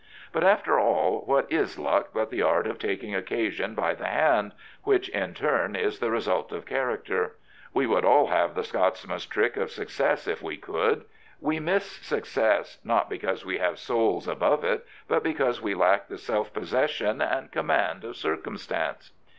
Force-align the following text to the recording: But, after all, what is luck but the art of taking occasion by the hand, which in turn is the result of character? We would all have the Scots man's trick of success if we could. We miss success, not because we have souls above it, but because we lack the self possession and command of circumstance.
But, 0.31 0.43
after 0.43 0.79
all, 0.79 1.21
what 1.27 1.45
is 1.51 1.77
luck 1.77 2.09
but 2.11 2.31
the 2.31 2.41
art 2.41 2.65
of 2.65 2.79
taking 2.79 3.13
occasion 3.13 3.75
by 3.75 3.93
the 3.93 4.07
hand, 4.07 4.53
which 4.81 5.09
in 5.09 5.35
turn 5.35 5.75
is 5.75 5.99
the 5.99 6.09
result 6.09 6.51
of 6.51 6.65
character? 6.65 7.35
We 7.71 7.85
would 7.85 8.03
all 8.03 8.25
have 8.29 8.55
the 8.55 8.63
Scots 8.63 9.07
man's 9.07 9.27
trick 9.27 9.57
of 9.57 9.69
success 9.69 10.25
if 10.27 10.41
we 10.41 10.57
could. 10.57 11.05
We 11.39 11.59
miss 11.59 11.85
success, 11.85 12.79
not 12.83 13.11
because 13.11 13.45
we 13.45 13.59
have 13.59 13.77
souls 13.77 14.27
above 14.27 14.63
it, 14.63 14.87
but 15.07 15.21
because 15.21 15.61
we 15.61 15.75
lack 15.75 16.07
the 16.07 16.17
self 16.17 16.51
possession 16.51 17.21
and 17.21 17.51
command 17.51 18.03
of 18.03 18.17
circumstance. 18.17 19.11